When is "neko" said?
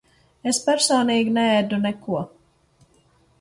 1.85-2.23